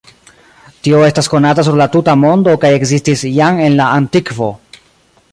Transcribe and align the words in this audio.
Tio 0.85 1.01
estas 1.07 1.27
konata 1.33 1.65
sur 1.67 1.77
la 1.81 1.87
tuta 1.95 2.15
mondo 2.21 2.55
kaj 2.63 2.71
ekzistis 2.77 3.25
jam 3.35 3.61
en 3.67 3.77
la 3.81 3.91
antikvo. 3.99 4.49